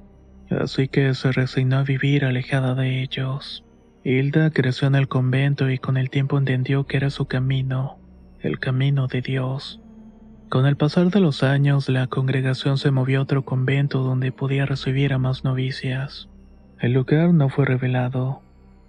Así 0.51 0.89
que 0.89 1.15
se 1.15 1.33
resignó 1.33 1.79
a 1.79 1.85
vivir 1.85 2.27
alejada 2.27 2.75
de 2.75 3.03
ellos. 3.03 3.65
Hilda 4.05 4.51
creció 4.51 4.89
en 4.89 4.95
el 4.95 5.09
convento 5.09 5.71
y 5.71 5.79
con 5.79 5.97
el 5.97 6.11
tiempo 6.11 6.37
entendió 6.37 6.87
que 6.87 6.99
era 6.99 7.09
su 7.09 7.25
camino, 7.25 7.99
el 8.41 8.59
camino 8.59 9.07
de 9.07 9.23
Dios. 9.23 9.81
Con 10.49 10.65
el 10.65 10.77
pasar 10.77 11.11
de 11.11 11.21
los 11.21 11.43
años, 11.43 11.91
la 11.91 12.07
congregación 12.07 12.79
se 12.79 12.91
movió 12.91 13.19
a 13.19 13.23
otro 13.25 13.45
convento 13.45 14.03
donde 14.03 14.33
podía 14.33 14.65
recibir 14.65 15.13
a 15.13 15.19
más 15.19 15.45
novicias. 15.45 16.31
El 16.81 16.95
lugar 16.95 17.35
no 17.35 17.51
fue 17.51 17.67
revelado, 17.67 18.41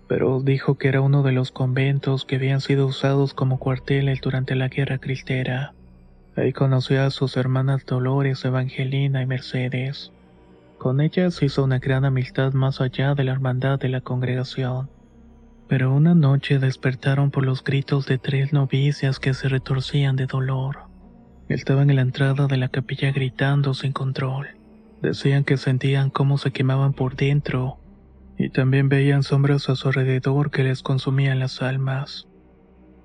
pero 0.07 0.39
dijo 0.41 0.77
que 0.77 0.87
era 0.87 1.01
uno 1.01 1.21
de 1.21 1.33
los 1.33 1.51
conventos 1.51 2.23
que 2.23 2.37
habían 2.37 2.61
sido 2.61 2.87
usados 2.87 3.33
como 3.33 3.59
cuarteles 3.59 4.21
durante 4.21 4.55
la 4.55 4.69
guerra 4.69 4.99
cristera. 4.99 5.73
Ahí 6.37 6.53
conoció 6.53 7.03
a 7.03 7.09
sus 7.09 7.35
hermanas 7.35 7.85
Dolores, 7.85 8.45
Evangelina 8.45 9.21
y 9.21 9.25
Mercedes. 9.25 10.13
Con 10.77 11.01
ellas 11.01 11.43
hizo 11.43 11.65
una 11.65 11.79
gran 11.79 12.05
amistad 12.05 12.53
más 12.53 12.79
allá 12.79 13.15
de 13.15 13.25
la 13.25 13.33
hermandad 13.33 13.79
de 13.79 13.89
la 13.89 13.99
congregación. 13.99 14.89
Pero 15.67 15.93
una 15.93 16.15
noche 16.15 16.57
despertaron 16.57 17.31
por 17.31 17.45
los 17.45 17.65
gritos 17.65 18.05
de 18.05 18.17
tres 18.17 18.53
novicias 18.53 19.19
que 19.19 19.33
se 19.33 19.49
retorcían 19.49 20.15
de 20.15 20.25
dolor. 20.25 20.88
Estaban 21.49 21.89
en 21.89 21.95
la 21.95 22.03
entrada 22.03 22.45
de 22.45 22.57
la 22.57 22.69
capilla 22.69 23.11
gritando 23.11 23.73
sin 23.73 23.91
control. 23.91 24.47
Decían 25.01 25.43
que 25.43 25.57
sentían 25.57 26.11
cómo 26.11 26.37
se 26.37 26.51
quemaban 26.51 26.93
por 26.93 27.15
dentro 27.15 27.79
y 28.37 28.49
también 28.49 28.87
veían 28.87 29.23
sombras 29.23 29.67
a 29.67 29.75
su 29.75 29.89
alrededor 29.89 30.51
que 30.51 30.63
les 30.63 30.81
consumían 30.81 31.39
las 31.39 31.61
almas. 31.61 32.27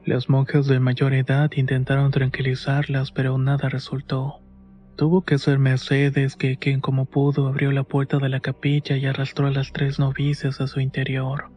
Las 0.05 0.29
monjas 0.29 0.67
de 0.67 0.79
mayor 0.79 1.15
edad 1.15 1.51
intentaron 1.57 2.11
tranquilizarlas, 2.11 3.11
pero 3.11 3.39
nada 3.39 3.69
resultó. 3.71 4.41
Tuvo 4.97 5.23
que 5.23 5.39
ser 5.39 5.59
Mercedes 5.59 6.37
que, 6.37 6.59
quien 6.59 6.81
como 6.81 7.07
pudo, 7.07 7.49
abrió 7.49 7.73
la 7.73 7.83
puerta 7.83 8.19
de 8.19 8.29
la 8.29 8.41
capilla 8.41 8.97
y 8.97 9.07
arrastró 9.07 9.47
a 9.47 9.51
las 9.51 9.73
tres 9.73 9.99
novicias 9.99 10.61
a 10.61 10.69
su 10.69 10.79
interior. 10.81 11.51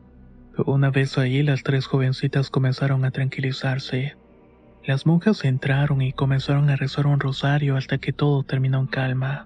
Una 0.65 0.89
vez 0.89 1.17
ahí, 1.17 1.44
las 1.44 1.62
tres 1.62 1.86
jovencitas 1.86 2.50
comenzaron 2.50 3.06
a 3.06 3.12
tranquilizarse. 3.12 4.15
Las 4.88 5.06
monjas 5.06 5.44
entraron 5.44 6.01
y 6.01 6.13
comenzaron 6.13 6.70
a 6.70 6.77
rezar 6.77 7.08
un 7.08 7.20
rosario 7.20 7.75
hasta 7.75 7.98
que 7.98 8.13
todo 8.13 8.44
terminó 8.44 8.79
en 8.79 8.88
calma. 8.88 9.46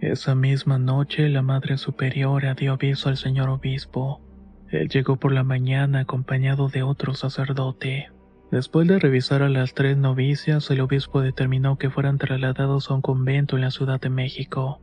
Esa 0.00 0.34
misma 0.34 0.78
noche 0.78 1.28
la 1.28 1.42
Madre 1.42 1.78
Superiora 1.78 2.54
dio 2.54 2.72
aviso 2.72 3.08
al 3.08 3.16
señor 3.16 3.48
obispo. 3.50 4.20
Él 4.68 4.88
llegó 4.88 5.14
por 5.14 5.30
la 5.30 5.44
mañana 5.44 6.00
acompañado 6.00 6.68
de 6.68 6.82
otro 6.82 7.14
sacerdote. 7.14 8.10
Después 8.50 8.88
de 8.88 8.98
revisar 8.98 9.42
a 9.44 9.48
las 9.48 9.74
tres 9.74 9.96
novicias, 9.96 10.68
el 10.72 10.80
obispo 10.80 11.20
determinó 11.20 11.78
que 11.78 11.90
fueran 11.90 12.18
trasladados 12.18 12.90
a 12.90 12.94
un 12.94 13.00
convento 13.00 13.54
en 13.54 13.62
la 13.62 13.70
Ciudad 13.70 14.00
de 14.00 14.10
México. 14.10 14.80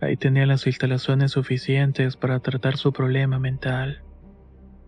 Ahí 0.00 0.16
tenía 0.16 0.46
las 0.46 0.68
instalaciones 0.68 1.32
suficientes 1.32 2.16
para 2.16 2.38
tratar 2.38 2.76
su 2.76 2.92
problema 2.92 3.40
mental. 3.40 4.04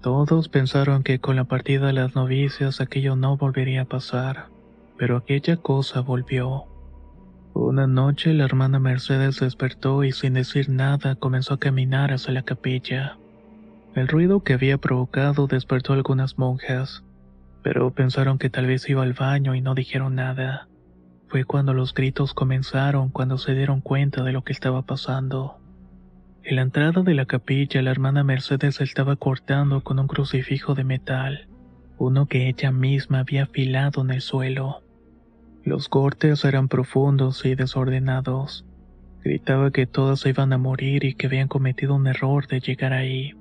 Todos 0.03 0.49
pensaron 0.49 1.05
que 1.05 1.21
con 1.21 1.37
la 1.37 1.45
partida 1.45 1.87
de 1.87 1.93
las 1.93 2.17
novicias 2.17 2.81
aquello 2.81 3.15
no 3.15 3.37
volvería 3.37 3.83
a 3.83 3.85
pasar, 3.85 4.49
pero 4.99 5.17
aquella 5.17 5.59
cosa 5.59 6.01
volvió. 6.01 6.65
Una 7.55 7.87
noche 7.87 8.35
la 8.35 8.45
hermana 8.45 8.81
Mercedes 8.81 9.39
despertó 9.39 10.03
y 10.03 10.11
sin 10.11 10.35
decir 10.35 10.69
nada 10.69 11.15
comenzó 11.15 11.55
a 11.55 11.61
caminar 11.61 12.13
hacia 12.13 12.33
la 12.33 12.43
capilla. 12.43 13.17
El 13.95 14.09
ruido 14.09 14.41
que 14.41 14.55
había 14.55 14.77
provocado 14.77 15.47
despertó 15.47 15.93
a 15.93 15.97
algunas 15.97 16.37
monjas, 16.37 17.05
pero 17.63 17.93
pensaron 17.93 18.39
que 18.39 18.51
tal 18.51 18.67
vez 18.67 18.89
iba 18.89 19.05
al 19.05 19.13
baño 19.13 19.55
y 19.55 19.61
no 19.61 19.77
dijeron 19.77 20.17
nada. 20.17 20.67
Fue 21.29 21.45
cuando 21.45 21.75
los 21.75 21.95
gritos 21.95 22.35
comenzaron 22.35 23.11
cuando 23.11 23.39
se 23.39 23.55
dieron 23.55 23.81
cuenta 23.81 24.25
de 24.25 24.33
lo 24.33 24.43
que 24.43 24.53
estaba 24.53 24.83
pasando. 24.83 25.62
En 26.45 26.57
la 26.57 26.63
entrada 26.63 27.03
de 27.03 27.15
la 27.15 27.27
capilla 27.27 27.83
la 27.83 27.93
hermana 27.93 28.25
Mercedes 28.25 28.81
estaba 28.81 29.15
cortando 29.15 29.85
con 29.85 30.01
un 30.01 30.09
crucifijo 30.09 30.75
de 30.75 30.83
metal, 30.83 31.47
uno 31.99 32.27
que 32.27 32.49
ella 32.49 32.73
misma 32.73 33.21
había 33.21 33.45
afilado 33.45 34.03
en 34.03 34.11
el 34.11 34.21
suelo. 34.21 34.83
Los 35.63 35.89
cortes 35.89 36.45
eran 36.45 36.67
profundos 36.67 37.45
y 37.45 37.55
desordenados. 37.55 38.67
Gritaba 39.23 39.71
que 39.71 39.87
todas 39.87 40.27
iban 40.27 40.53
a 40.53 40.59
morir 40.59 41.05
y 41.05 41.15
que 41.15 41.29
habían 41.29 41.47
cometido 41.47 41.95
un 41.95 42.09
error 42.09 42.49
de 42.49 42.59
llegar 42.59 42.93
ahí. 42.93 43.35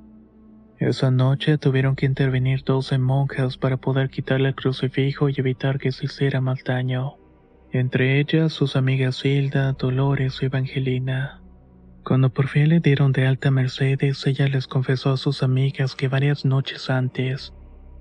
Esa 0.77 1.09
noche 1.09 1.57
tuvieron 1.57 1.95
que 1.95 2.05
intervenir 2.05 2.63
doce 2.63 2.99
monjas 2.99 3.57
para 3.57 3.77
poder 3.77 4.11
quitarle 4.11 4.49
el 4.49 4.55
crucifijo 4.55 5.27
y 5.27 5.33
evitar 5.37 5.79
que 5.79 5.91
se 5.91 6.05
hiciera 6.05 6.39
más 6.39 6.63
daño. 6.63 7.15
Entre 7.71 8.19
ellas 8.19 8.53
sus 8.53 8.75
amigas 8.75 9.25
Hilda, 9.25 9.71
Dolores 9.73 10.37
y 10.43 10.45
Evangelina. 10.45 11.40
Cuando 12.03 12.29
por 12.29 12.47
fin 12.47 12.69
le 12.69 12.79
dieron 12.79 13.11
de 13.11 13.27
alta 13.27 13.51
Mercedes, 13.51 14.25
ella 14.25 14.47
les 14.47 14.67
confesó 14.67 15.11
a 15.11 15.17
sus 15.17 15.43
amigas 15.43 15.95
que 15.95 16.07
varias 16.07 16.45
noches 16.45 16.89
antes 16.89 17.53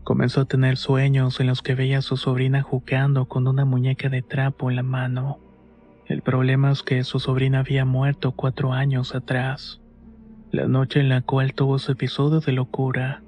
Comenzó 0.04 0.40
a 0.40 0.44
tener 0.46 0.76
sueños 0.76 1.40
en 1.40 1.46
los 1.46 1.62
que 1.62 1.74
veía 1.74 1.98
a 1.98 2.02
su 2.02 2.16
sobrina 2.16 2.62
jugando 2.62 3.26
con 3.26 3.46
una 3.46 3.64
muñeca 3.64 4.08
de 4.08 4.22
trapo 4.22 4.70
en 4.70 4.76
la 4.76 4.82
mano. 4.82 5.38
El 6.06 6.22
problema 6.22 6.72
es 6.72 6.82
que 6.82 7.04
su 7.04 7.20
sobrina 7.20 7.60
había 7.60 7.84
muerto 7.84 8.32
cuatro 8.32 8.72
años 8.72 9.14
atrás. 9.14 9.80
La 10.50 10.66
noche 10.66 11.00
en 11.00 11.08
la 11.08 11.20
cual 11.20 11.54
tuvo 11.54 11.78
su 11.78 11.92
episodio 11.92 12.40
de 12.40 12.52
locura, 12.52 13.22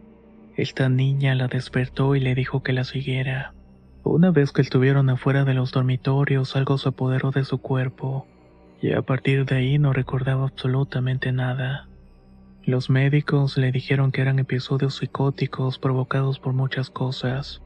esta 0.57 0.89
niña 0.89 1.35
la 1.35 1.47
despertó 1.47 2.17
y 2.17 2.21
le 2.21 2.35
dijo 2.35 2.63
que 2.63 2.73
la 2.73 2.85
siguiera. 2.85 3.55
Una 4.03 4.33
vez 4.33 4.51
que 4.51 4.63
estuvieron 4.63 5.09
afuera 5.09 5.45
de 5.45 5.55
los 5.55 5.71
dormitorios, 5.71 6.57
algo 6.57 6.79
se 6.79 6.89
apoderó 6.89 7.31
de 7.31 7.45
su 7.45 7.59
cuerpo, 7.59 8.27
y 8.83 8.93
a 8.93 9.03
partir 9.03 9.47
de 9.47 9.57
ahí 9.57 9.79
no 9.79 9.93
recordaba 9.93 10.43
absolutamente 10.43 11.31
nada. 11.31 11.89
Los 12.65 12.91
médicos 12.91 13.57
le 13.57 13.71
dijeron 13.71 14.11
que 14.11 14.21
eran 14.21 14.41
episodios 14.41 14.97
psicóticos 14.97 15.79
provocados 15.79 16.41
por 16.41 16.53
muchas 16.53 16.91
cosas, 16.91 17.63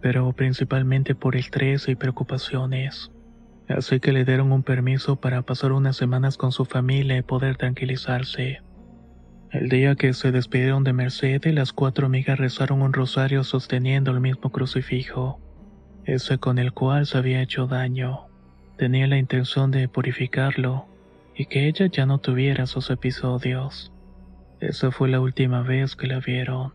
pero 0.00 0.32
principalmente 0.32 1.16
por 1.16 1.34
estrés 1.34 1.88
y 1.88 1.96
preocupaciones. 1.96 3.10
Así 3.68 3.98
que 3.98 4.12
le 4.12 4.24
dieron 4.24 4.52
un 4.52 4.62
permiso 4.62 5.16
para 5.16 5.42
pasar 5.42 5.72
unas 5.72 5.96
semanas 5.96 6.36
con 6.36 6.52
su 6.52 6.64
familia 6.64 7.16
y 7.16 7.22
poder 7.22 7.56
tranquilizarse. 7.56 8.60
El 9.50 9.68
día 9.68 9.96
que 9.96 10.12
se 10.12 10.30
despidieron 10.30 10.84
de 10.84 10.92
Mercedes, 10.92 11.54
las 11.54 11.72
cuatro 11.72 12.06
amigas 12.06 12.38
rezaron 12.38 12.82
un 12.82 12.92
rosario 12.92 13.42
sosteniendo 13.42 14.12
el 14.12 14.20
mismo 14.20 14.50
crucifijo, 14.50 15.40
ese 16.04 16.38
con 16.38 16.58
el 16.58 16.72
cual 16.72 17.06
se 17.06 17.18
había 17.18 17.42
hecho 17.42 17.66
daño. 17.66 18.31
Tenía 18.82 19.06
la 19.06 19.16
intención 19.16 19.70
de 19.70 19.86
purificarlo 19.86 20.86
y 21.36 21.46
que 21.46 21.68
ella 21.68 21.86
ya 21.86 22.04
no 22.04 22.18
tuviera 22.18 22.66
sus 22.66 22.90
episodios. 22.90 23.92
Esa 24.58 24.90
fue 24.90 25.08
la 25.08 25.20
última 25.20 25.62
vez 25.62 25.94
que 25.94 26.08
la 26.08 26.18
vieron. 26.18 26.72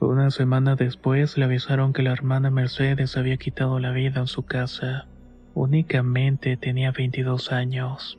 Una 0.00 0.32
semana 0.32 0.74
después 0.74 1.38
le 1.38 1.44
avisaron 1.44 1.92
que 1.92 2.02
la 2.02 2.10
hermana 2.10 2.50
Mercedes 2.50 3.16
había 3.16 3.36
quitado 3.36 3.78
la 3.78 3.92
vida 3.92 4.18
en 4.18 4.26
su 4.26 4.44
casa. 4.44 5.06
Únicamente 5.54 6.56
tenía 6.56 6.90
22 6.90 7.52
años. 7.52 8.18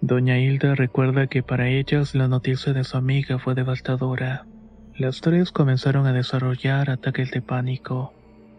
Doña 0.00 0.40
Hilda 0.40 0.74
recuerda 0.74 1.28
que 1.28 1.44
para 1.44 1.68
ellas 1.68 2.16
la 2.16 2.26
noticia 2.26 2.72
de 2.72 2.82
su 2.82 2.96
amiga 2.96 3.38
fue 3.38 3.54
devastadora. 3.54 4.44
Las 4.96 5.20
tres 5.20 5.52
comenzaron 5.52 6.04
a 6.08 6.12
desarrollar 6.12 6.90
ataques 6.90 7.30
de 7.30 7.42
pánico. 7.42 8.12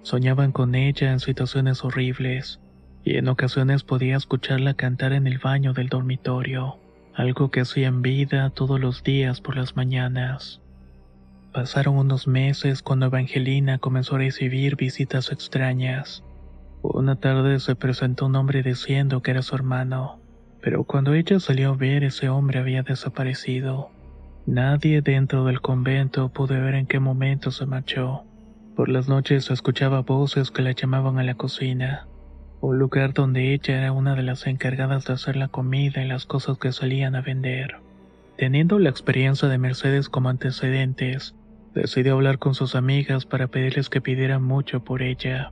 Soñaban 0.03 0.53
con 0.53 0.75
ella 0.75 1.11
en 1.11 1.19
situaciones 1.19 1.83
horribles, 1.83 2.61
y 3.03 3.17
en 3.17 3.27
ocasiones 3.27 3.83
podía 3.83 4.17
escucharla 4.17 4.73
cantar 4.73 5.13
en 5.13 5.27
el 5.27 5.39
baño 5.39 5.73
del 5.73 5.89
dormitorio 5.89 6.79
algo 7.19 7.51
que 7.51 7.59
hacía 7.59 7.89
en 7.89 8.01
vida 8.01 8.49
todos 8.49 8.79
los 8.79 9.03
días 9.03 9.41
por 9.41 9.57
las 9.57 9.75
mañanas. 9.75 10.61
Pasaron 11.51 11.97
unos 11.97 12.29
meses 12.29 12.81
cuando 12.81 13.07
Evangelina 13.07 13.77
comenzó 13.77 14.15
a 14.15 14.19
recibir 14.19 14.77
visitas 14.77 15.29
extrañas. 15.29 16.23
Una 16.81 17.17
tarde 17.17 17.59
se 17.59 17.75
presentó 17.75 18.27
un 18.27 18.37
hombre 18.37 18.63
diciendo 18.63 19.21
que 19.21 19.31
era 19.31 19.41
su 19.41 19.53
hermano, 19.53 20.21
pero 20.61 20.85
cuando 20.85 21.13
ella 21.13 21.41
salió 21.41 21.71
a 21.71 21.75
ver 21.75 22.05
ese 22.05 22.29
hombre 22.29 22.59
había 22.59 22.83
desaparecido. 22.83 23.89
Nadie 24.45 25.01
dentro 25.01 25.43
del 25.43 25.59
convento 25.59 26.29
pudo 26.29 26.53
ver 26.53 26.75
en 26.75 26.87
qué 26.87 27.01
momento 27.01 27.51
se 27.51 27.65
marchó. 27.65 28.23
Por 28.77 28.87
las 28.87 29.09
noches 29.09 29.51
escuchaba 29.51 30.03
voces 30.03 30.51
que 30.51 30.61
la 30.61 30.71
llamaban 30.71 31.19
a 31.19 31.23
la 31.23 31.35
cocina 31.35 32.07
un 32.61 32.77
lugar 32.77 33.13
donde 33.13 33.53
ella 33.53 33.77
era 33.77 33.91
una 33.91 34.15
de 34.15 34.23
las 34.23 34.45
encargadas 34.45 35.05
de 35.05 35.13
hacer 35.13 35.35
la 35.35 35.47
comida 35.47 36.03
y 36.03 36.07
las 36.07 36.25
cosas 36.25 36.57
que 36.57 36.71
salían 36.71 37.15
a 37.15 37.21
vender. 37.21 37.77
Teniendo 38.37 38.79
la 38.79 38.89
experiencia 38.89 39.47
de 39.47 39.57
Mercedes 39.57 40.09
como 40.09 40.29
antecedentes, 40.29 41.35
decidió 41.73 42.13
hablar 42.13 42.39
con 42.39 42.55
sus 42.55 42.75
amigas 42.75 43.25
para 43.25 43.47
pedirles 43.47 43.89
que 43.89 44.01
pidieran 44.01 44.43
mucho 44.43 44.83
por 44.83 45.01
ella. 45.01 45.51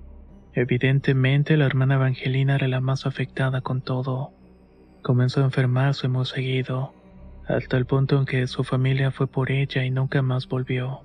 Evidentemente 0.53 1.55
la 1.55 1.65
hermana 1.65 1.95
Evangelina 1.95 2.55
era 2.55 2.67
la 2.67 2.81
más 2.81 3.05
afectada 3.05 3.61
con 3.61 3.81
todo. 3.81 4.31
Comenzó 5.01 5.41
a 5.41 5.45
enfermarse 5.45 6.07
muy 6.07 6.25
seguido, 6.25 6.93
hasta 7.47 7.77
el 7.77 7.85
punto 7.85 8.17
en 8.17 8.25
que 8.25 8.47
su 8.47 8.63
familia 8.63 9.11
fue 9.11 9.27
por 9.27 9.51
ella 9.51 9.85
y 9.85 9.91
nunca 9.91 10.21
más 10.21 10.47
volvió. 10.47 11.01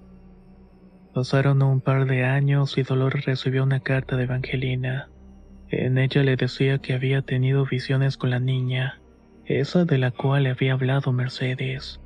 Pasaron 1.15 1.63
un 1.63 1.81
par 1.81 2.07
de 2.07 2.25
años 2.25 2.79
y 2.79 2.83
Dolores 2.83 3.27
recibió 3.27 3.63
una 3.63 3.81
carta 3.81 4.17
de 4.17 4.25
Evangelina. 4.25 5.12
En 5.73 5.97
ella 5.97 6.23
le 6.23 6.37
decía 6.37 6.77
que 6.81 6.93
había 6.93 7.23
tenido 7.23 7.65
visiones 7.65 8.19
con 8.19 8.29
la 8.29 8.39
niña, 8.39 9.01
esa 9.47 9.87
de 9.87 9.97
la 9.97 10.11
cual 10.11 10.43
le 10.43 10.51
había 10.51 10.75
hablado 10.75 11.13
Mercedes. 11.13 11.99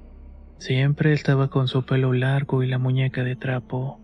Siempre 0.59 1.13
estaba 1.13 1.51
con 1.51 1.67
su 1.67 1.85
pelo 1.85 2.13
largo 2.13 2.63
y 2.63 2.69
la 2.69 2.79
muñeca 2.79 3.25
de 3.25 3.35
trapo. 3.35 3.99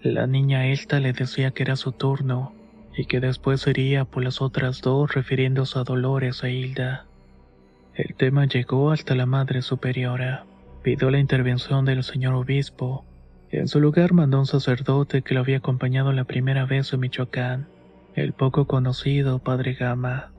La 0.00 0.28
niña 0.28 0.68
esta 0.68 1.00
le 1.00 1.12
decía 1.12 1.50
que 1.50 1.64
era 1.64 1.74
su 1.74 1.90
turno 1.90 2.54
y 2.96 3.06
que 3.06 3.18
después 3.18 3.66
iría 3.66 4.04
por 4.04 4.22
las 4.22 4.40
otras 4.40 4.80
dos 4.80 5.12
refiriéndose 5.12 5.80
a 5.80 5.82
Dolores 5.82 6.44
e 6.44 6.52
Hilda. 6.52 7.06
El 7.96 8.14
tema 8.14 8.46
llegó 8.46 8.92
hasta 8.92 9.16
la 9.16 9.26
Madre 9.26 9.62
Superiora. 9.62 10.44
Pidió 10.84 11.10
la 11.10 11.18
intervención 11.18 11.84
del 11.84 12.04
señor 12.04 12.34
obispo. 12.34 13.04
En 13.50 13.66
su 13.66 13.80
lugar 13.80 14.12
mandó 14.12 14.38
un 14.38 14.46
sacerdote 14.46 15.22
que 15.22 15.34
lo 15.34 15.40
había 15.40 15.56
acompañado 15.56 16.12
la 16.12 16.24
primera 16.24 16.64
vez 16.64 16.92
en 16.92 17.00
Michoacán, 17.00 17.66
el 18.22 18.32
poco 18.32 18.66
conocido 18.66 19.38
Padre 19.38 19.74
Gama. 19.74 20.32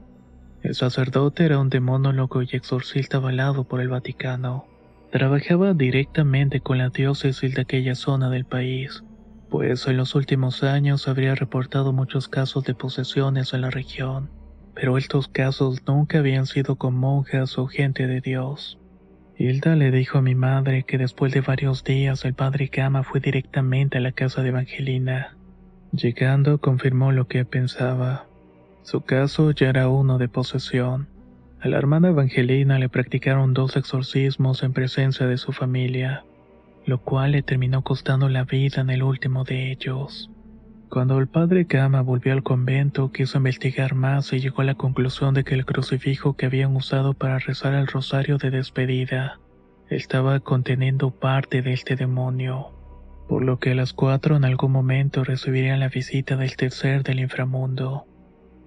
El 0.64 0.76
sacerdote 0.76 1.46
era 1.46 1.60
un 1.60 1.70
demónologo 1.70 2.42
y 2.42 2.50
exorcista 2.52 3.18
avalado 3.18 3.64
por 3.64 3.82
el 3.82 3.90
Vaticano. 3.90 4.66
Trabajaba 5.12 5.74
directamente 5.74 6.62
con 6.62 6.78
la 6.78 6.90
diócesis 6.90 7.56
de 7.56 7.62
aquella 7.62 7.96
zona 7.96 8.30
del 8.30 8.46
país, 8.46 9.04
pues 9.50 9.88
en 9.88 9.98
los 9.98 10.16
últimos 10.16 10.64
años 10.64 11.08
habría 11.08 11.36
reportado 11.36 11.94
muchos 11.94 12.28
casos 12.28 12.64
de 12.64 12.76
posesiones 12.76 13.54
en 13.54 13.62
la 13.62 13.70
región 13.70 14.30
pero 14.74 14.98
estos 14.98 15.28
casos 15.28 15.82
nunca 15.88 16.20
habían 16.20 16.46
sido 16.46 16.76
con 16.76 16.96
monjas 16.96 17.58
o 17.58 17.68
gente 17.68 18.08
de 18.08 18.22
Dios. 18.22 18.80
Hilda 19.38 19.76
le 19.76 19.92
dijo 19.92 20.20
a 20.20 20.22
mi 20.22 20.36
madre 20.36 20.84
que 20.84 20.98
después 20.98 21.34
de 21.34 21.42
varios 21.42 21.84
días 21.84 22.26
el 22.26 22.34
padre 22.34 22.70
Gama 22.72 23.04
fue 23.04 23.20
directamente 23.20 23.98
a 23.98 24.02
la 24.02 24.12
casa 24.12 24.44
de 24.44 24.50
Evangelina. 24.50 25.36
Llegando 25.92 26.60
confirmó 26.60 27.12
lo 27.12 27.28
que 27.28 27.44
pensaba. 27.44 28.26
Su 28.82 29.02
caso 29.02 29.52
ya 29.52 29.70
era 29.70 29.90
uno 29.90 30.18
de 30.18 30.30
posesión. 30.30 31.10
A 31.60 31.68
la 31.68 31.78
hermana 31.78 32.10
Evangelina 32.10 32.80
le 32.80 32.88
practicaron 32.88 33.54
dos 33.54 33.76
exorcismos 33.76 34.64
en 34.64 34.72
presencia 34.72 35.28
de 35.28 35.38
su 35.38 35.52
familia, 35.52 36.24
lo 36.86 37.00
cual 37.02 37.34
le 37.34 37.44
terminó 37.44 37.84
costando 37.84 38.30
la 38.30 38.46
vida 38.46 38.80
en 38.80 38.90
el 38.90 39.04
último 39.04 39.44
de 39.44 39.70
ellos. 39.72 40.32
Cuando 40.90 41.20
el 41.20 41.28
padre 41.28 41.66
Gama 41.66 42.02
volvió 42.02 42.32
al 42.32 42.44
convento, 42.44 43.12
quiso 43.12 43.38
investigar 43.38 43.94
más 43.94 44.32
y 44.32 44.40
llegó 44.40 44.62
a 44.62 44.66
la 44.66 44.76
conclusión 44.76 45.34
de 45.34 45.44
que 45.44 45.56
el 45.56 45.66
crucifijo 45.66 46.38
que 46.38 46.46
habían 46.46 46.74
usado 46.76 47.14
para 47.14 47.40
rezar 47.40 47.74
el 47.74 47.88
rosario 47.88 48.38
de 48.38 48.50
despedida 48.50 49.40
estaba 49.90 50.40
conteniendo 50.40 51.12
parte 51.12 51.62
de 51.62 51.74
este 51.74 51.98
demonio, 51.98 52.72
por 53.32 53.46
lo 53.46 53.60
que 53.60 53.72
a 53.72 53.76
las 53.76 53.94
cuatro 53.94 54.36
en 54.36 54.44
algún 54.44 54.74
momento 54.74 55.24
recibirían 55.24 55.80
la 55.80 55.88
visita 55.88 56.36
del 56.36 56.58
tercer 56.58 57.02
del 57.02 57.22
inframundo. 57.22 58.06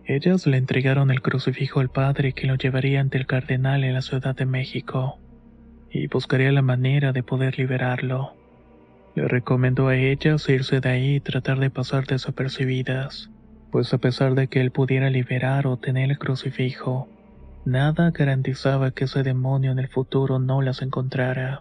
Ellas 0.07 0.47
le 0.47 0.57
entregaron 0.57 1.11
el 1.11 1.21
crucifijo 1.21 1.81
al 1.81 1.91
padre 1.91 2.33
que 2.33 2.47
lo 2.47 2.55
llevaría 2.55 3.03
ante 3.03 3.19
el 3.19 3.27
cardenal 3.27 3.85
en 3.85 3.93
la 3.93 4.01
Ciudad 4.01 4.35
de 4.35 4.47
México, 4.47 5.19
y 5.91 6.07
buscaría 6.07 6.51
la 6.51 6.63
manera 6.63 7.13
de 7.13 7.23
poder 7.23 7.59
liberarlo. 7.59 8.33
Le 9.15 9.29
recomendó 9.29 9.89
a 9.89 9.97
ellas 9.97 10.49
irse 10.49 10.81
de 10.81 10.89
ahí 10.89 11.17
y 11.17 11.21
tratar 11.21 11.59
de 11.59 11.69
pasar 11.69 12.07
desapercibidas, 12.07 13.29
pues 13.71 13.93
a 13.93 13.99
pesar 13.99 14.35
de 14.35 14.49
que 14.49 14.63
él 14.63 14.71
pudiera 14.71 15.11
liberar 15.11 15.67
o 15.67 15.77
tener 15.77 16.11
el 16.11 16.19
crucifijo, 16.19 17.07
nada 17.67 18.13
garantizaba 18.13 18.93
que 18.93 19.05
ese 19.05 19.25
demonio 19.25 19.73
en 19.73 19.79
el 19.79 19.89
futuro 19.89 20.39
no 20.39 20.63
las 20.63 20.81
encontrara. 20.81 21.61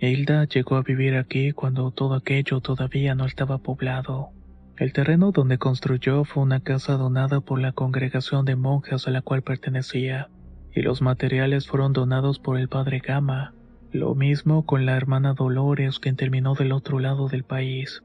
Hilda 0.00 0.44
llegó 0.44 0.76
a 0.76 0.82
vivir 0.82 1.16
aquí 1.16 1.50
cuando 1.50 1.90
todo 1.90 2.14
aquello 2.14 2.60
todavía 2.60 3.16
no 3.16 3.26
estaba 3.26 3.58
poblado. 3.58 4.30
El 4.76 4.92
terreno 4.92 5.32
donde 5.32 5.58
construyó 5.58 6.24
fue 6.24 6.44
una 6.44 6.60
casa 6.60 6.92
donada 6.92 7.40
por 7.40 7.60
la 7.60 7.72
congregación 7.72 8.44
de 8.44 8.54
monjas 8.54 9.08
a 9.08 9.10
la 9.10 9.22
cual 9.22 9.42
pertenecía, 9.42 10.28
y 10.72 10.82
los 10.82 11.02
materiales 11.02 11.66
fueron 11.66 11.92
donados 11.92 12.38
por 12.38 12.58
el 12.58 12.68
padre 12.68 13.00
Gama, 13.00 13.54
lo 13.90 14.14
mismo 14.14 14.66
con 14.66 14.86
la 14.86 14.96
hermana 14.96 15.34
Dolores, 15.34 15.98
quien 15.98 16.14
terminó 16.14 16.54
del 16.54 16.70
otro 16.70 17.00
lado 17.00 17.26
del 17.28 17.42
país, 17.42 18.04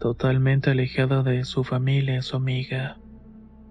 totalmente 0.00 0.70
alejada 0.70 1.22
de 1.22 1.44
su 1.44 1.62
familia 1.62 2.16
y 2.16 2.22
su 2.22 2.36
amiga. 2.36 2.96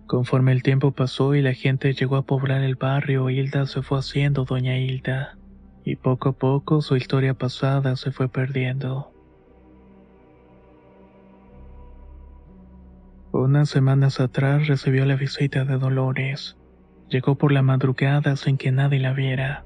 Conforme 0.05 0.51
el 0.51 0.61
tiempo 0.61 0.91
pasó 0.91 1.33
y 1.33 1.41
la 1.41 1.53
gente 1.53 1.93
llegó 1.93 2.17
a 2.17 2.25
poblar 2.25 2.61
el 2.61 2.75
barrio, 2.75 3.31
Hilda 3.31 3.65
se 3.65 3.81
fue 3.81 3.97
haciendo 3.97 4.45
Doña 4.45 4.77
Hilda, 4.77 5.37
y 5.85 5.95
poco 5.95 6.29
a 6.29 6.31
poco 6.33 6.81
su 6.81 6.95
historia 6.95 7.33
pasada 7.33 7.95
se 7.95 8.11
fue 8.11 8.29
perdiendo. 8.29 9.11
Unas 13.31 13.69
semanas 13.69 14.19
atrás 14.19 14.67
recibió 14.67 15.05
la 15.05 15.15
visita 15.15 15.65
de 15.65 15.77
Dolores. 15.77 16.55
Llegó 17.09 17.35
por 17.35 17.51
la 17.51 17.61
madrugada 17.61 18.35
sin 18.35 18.57
que 18.57 18.71
nadie 18.71 18.99
la 18.99 19.13
viera. 19.13 19.65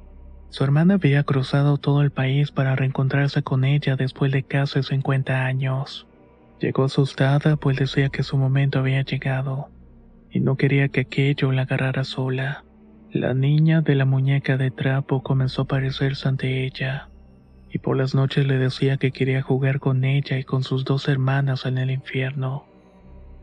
Su 0.49 0.63
hermana 0.63 0.95
había 0.95 1.23
cruzado 1.23 1.77
todo 1.77 2.01
el 2.01 2.11
país 2.11 2.51
para 2.51 2.75
reencontrarse 2.75 3.43
con 3.43 3.65
ella 3.65 3.95
después 3.95 4.31
de 4.31 4.43
casi 4.43 4.83
50 4.83 5.45
años. 5.45 6.07
Llegó 6.59 6.85
asustada 6.85 7.57
pues 7.57 7.77
decía 7.77 8.09
que 8.09 8.23
su 8.23 8.37
momento 8.37 8.79
había 8.79 9.01
llegado 9.01 9.69
y 10.31 10.39
no 10.39 10.55
quería 10.55 10.87
que 10.89 11.01
aquello 11.01 11.51
la 11.51 11.63
agarrara 11.63 12.03
sola. 12.03 12.63
La 13.11 13.33
niña 13.33 13.81
de 13.81 13.95
la 13.95 14.05
muñeca 14.05 14.57
de 14.57 14.69
trapo 14.69 15.23
comenzó 15.23 15.63
a 15.63 15.65
parecerse 15.65 16.27
ante 16.27 16.65
ella 16.65 17.09
y 17.71 17.79
por 17.79 17.97
las 17.97 18.15
noches 18.15 18.45
le 18.45 18.57
decía 18.57 18.97
que 18.97 19.11
quería 19.11 19.41
jugar 19.41 19.79
con 19.79 20.03
ella 20.03 20.37
y 20.37 20.43
con 20.43 20.63
sus 20.63 20.85
dos 20.85 21.07
hermanas 21.07 21.65
en 21.65 21.77
el 21.77 21.91
infierno. 21.91 22.65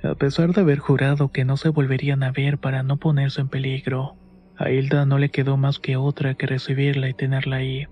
A 0.03 0.15
pesar 0.15 0.53
de 0.53 0.61
haber 0.61 0.79
jurado 0.79 1.31
que 1.31 1.45
no 1.45 1.57
se 1.57 1.71
volverían 1.71 2.23
a 2.23 2.31
ver 2.31 2.59
para 2.59 2.83
no 2.83 2.99
ponerse 2.99 3.41
en 3.41 3.49
peligro, 3.49 4.17
a 4.57 4.71
Hilda 4.71 5.07
no 5.07 5.19
le 5.19 5.31
quedó 5.31 5.57
más 5.57 5.79
que 5.79 5.97
otra 5.97 6.35
que 6.35 6.47
recibirla 6.47 7.09
y 7.09 7.15
tenerla 7.15 7.57
ahí, 7.57 7.87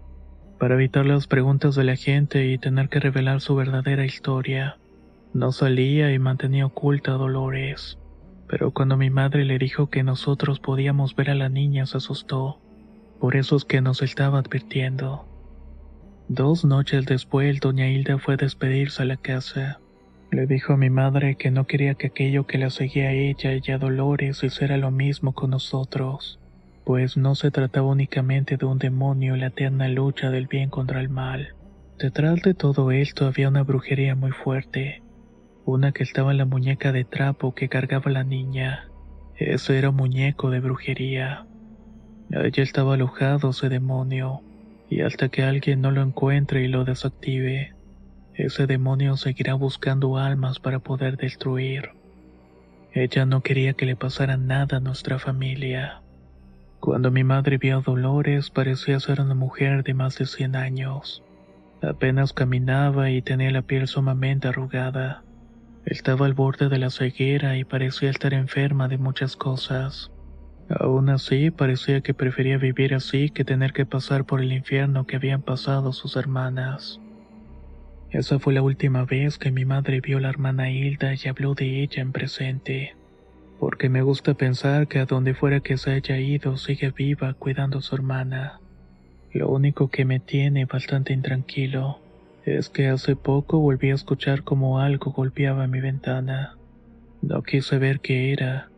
para 0.58 0.74
evitar 0.74 1.06
las 1.06 1.26
preguntas 1.26 1.74
de 1.74 1.84
la 1.84 1.96
gente 1.96 2.46
y 2.46 2.58
tener 2.58 2.88
que 2.88 3.00
revelar 3.00 3.40
su 3.40 3.56
verdadera 3.56 4.04
historia. 4.04 4.78
No 5.32 5.52
salía 5.52 6.12
y 6.12 6.18
mantenía 6.18 6.66
oculta 6.66 7.12
a 7.12 7.16
Dolores, 7.16 7.98
pero 8.52 8.70
cuando 8.70 8.98
mi 8.98 9.08
madre 9.08 9.46
le 9.46 9.56
dijo 9.56 9.88
que 9.88 10.02
nosotros 10.02 10.60
podíamos 10.60 11.16
ver 11.16 11.30
a 11.30 11.34
la 11.34 11.48
niña 11.48 11.86
se 11.86 11.96
asustó, 11.96 12.60
por 13.18 13.34
eso 13.34 13.56
es 13.56 13.64
que 13.64 13.80
nos 13.80 14.02
estaba 14.02 14.40
advirtiendo. 14.40 15.26
Dos 16.28 16.62
noches 16.62 17.06
después, 17.06 17.60
doña 17.60 17.88
Hilda 17.88 18.18
fue 18.18 18.34
a 18.34 18.36
despedirse 18.36 19.00
a 19.00 19.06
la 19.06 19.16
casa. 19.16 19.80
Le 20.30 20.46
dijo 20.46 20.74
a 20.74 20.76
mi 20.76 20.90
madre 20.90 21.36
que 21.36 21.50
no 21.50 21.66
quería 21.66 21.94
que 21.94 22.08
aquello 22.08 22.46
que 22.46 22.58
la 22.58 22.68
seguía 22.68 23.08
a 23.08 23.12
ella 23.12 23.52
y 23.54 23.70
a 23.70 23.78
Dolores 23.78 24.44
hiciera 24.44 24.76
lo 24.76 24.90
mismo 24.90 25.32
con 25.32 25.48
nosotros 25.48 26.38
pues 26.84 27.16
no 27.16 27.34
se 27.36 27.50
trataba 27.50 27.86
únicamente 27.86 28.58
de 28.58 28.66
un 28.66 28.78
demonio 28.78 29.34
y 29.36 29.40
la 29.40 29.46
eterna 29.46 29.88
lucha 29.88 30.30
del 30.30 30.46
bien 30.46 30.68
contra 30.68 31.00
el 31.00 31.08
mal. 31.08 31.54
Detrás 31.98 32.42
de 32.42 32.52
todo 32.52 32.90
esto 32.90 33.26
había 33.26 33.48
una 33.48 33.62
brujería 33.62 34.14
muy 34.14 34.32
fuerte, 34.32 35.00
una 35.64 35.92
que 35.92 36.02
estaba 36.02 36.32
en 36.32 36.38
la 36.38 36.44
muñeca 36.44 36.92
de 36.92 37.04
trapo 37.04 37.54
que 37.54 37.68
cargaba 37.68 38.10
la 38.10 38.24
niña. 38.24 38.88
Ese 39.36 39.78
era 39.78 39.90
un 39.90 39.96
muñeco 39.96 40.50
de 40.50 40.60
brujería. 40.60 41.46
Allí 42.34 42.62
estaba 42.62 42.94
alojado 42.94 43.50
ese 43.50 43.68
demonio, 43.68 44.42
y 44.88 45.02
hasta 45.02 45.28
que 45.28 45.42
alguien 45.42 45.80
no 45.80 45.90
lo 45.90 46.02
encuentre 46.02 46.62
y 46.62 46.68
lo 46.68 46.84
desactive, 46.84 47.74
ese 48.34 48.66
demonio 48.66 49.16
seguirá 49.16 49.54
buscando 49.54 50.16
almas 50.16 50.58
para 50.58 50.78
poder 50.78 51.16
destruir. 51.16 51.90
Ella 52.94 53.26
no 53.26 53.42
quería 53.42 53.74
que 53.74 53.86
le 53.86 53.96
pasara 53.96 54.36
nada 54.36 54.78
a 54.78 54.80
nuestra 54.80 55.18
familia. 55.18 56.00
Cuando 56.80 57.10
mi 57.10 57.24
madre 57.24 57.58
vio 57.58 57.78
a 57.78 57.80
Dolores 57.82 58.50
parecía 58.50 58.98
ser 59.00 59.20
una 59.20 59.34
mujer 59.34 59.84
de 59.84 59.94
más 59.94 60.18
de 60.18 60.26
100 60.26 60.56
años. 60.56 61.22
Apenas 61.82 62.32
caminaba 62.32 63.10
y 63.10 63.22
tenía 63.22 63.50
la 63.50 63.62
piel 63.62 63.86
sumamente 63.86 64.48
arrugada. 64.48 65.22
Estaba 65.84 66.26
al 66.26 66.34
borde 66.34 66.68
de 66.68 66.78
la 66.78 66.90
ceguera 66.90 67.56
y 67.56 67.64
parecía 67.64 68.10
estar 68.10 68.34
enferma 68.34 68.88
de 68.88 68.98
muchas 68.98 69.36
cosas. 69.36 70.10
Aún 70.68 71.10
así, 71.10 71.50
parecía 71.50 72.00
que 72.00 72.14
prefería 72.14 72.56
vivir 72.58 72.94
así 72.94 73.30
que 73.30 73.44
tener 73.44 73.72
que 73.72 73.84
pasar 73.84 74.24
por 74.24 74.40
el 74.40 74.52
infierno 74.52 75.06
que 75.06 75.16
habían 75.16 75.42
pasado 75.42 75.92
sus 75.92 76.16
hermanas. 76.16 77.00
Esa 78.10 78.38
fue 78.38 78.54
la 78.54 78.62
última 78.62 79.04
vez 79.04 79.38
que 79.38 79.50
mi 79.50 79.64
madre 79.64 80.00
vio 80.00 80.18
a 80.18 80.20
la 80.20 80.28
hermana 80.28 80.70
Hilda 80.70 81.14
y 81.14 81.28
habló 81.28 81.54
de 81.54 81.82
ella 81.82 82.02
en 82.02 82.12
presente 82.12 82.94
porque 83.62 83.88
me 83.88 84.02
gusta 84.02 84.34
pensar 84.34 84.88
que 84.88 84.98
a 84.98 85.06
donde 85.06 85.34
fuera 85.34 85.60
que 85.60 85.76
se 85.76 85.92
haya 85.92 86.18
ido 86.18 86.56
sigue 86.56 86.90
viva 86.90 87.34
cuidando 87.34 87.78
a 87.78 87.80
su 87.80 87.94
hermana. 87.94 88.58
Lo 89.30 89.50
único 89.50 89.88
que 89.88 90.04
me 90.04 90.18
tiene 90.18 90.64
bastante 90.64 91.12
intranquilo 91.12 92.01
es 92.44 92.68
que 92.68 92.88
hace 92.88 93.14
poco 93.14 93.60
volví 93.60 93.90
a 93.90 93.94
escuchar 93.94 94.42
como 94.42 94.80
algo 94.80 95.12
golpeaba 95.12 95.68
mi 95.68 95.80
ventana. 95.80 96.56
No 97.20 97.42
quise 97.42 97.78
ver 97.78 98.00
qué 98.00 98.32
era, 98.32 98.68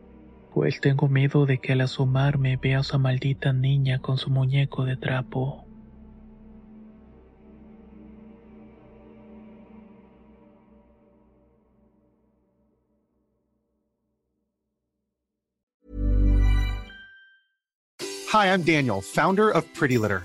pues 0.53 0.83
tengo 0.83 1.09
miedo 1.09 1.47
de 1.47 1.59
que 1.59 1.73
al 1.73 1.81
asomarme 1.81 2.59
vea 2.59 2.79
a 2.79 2.81
esa 2.83 2.99
maldita 2.99 3.55
niña 3.55 4.01
con 4.01 4.19
su 4.19 4.29
muñeco 4.29 4.85
de 4.85 4.99
trapo. 4.99 5.65
Hi, 18.31 18.49
I'm 18.49 18.63
Daniel, 18.63 19.01
founder 19.01 19.49
of 19.49 19.65
Pretty 19.75 19.97
Litter. 19.97 20.25